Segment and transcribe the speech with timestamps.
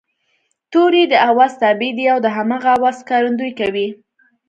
[0.71, 3.87] توری د آواز تابع دی او د هماغه آواز ښکارندويي کوي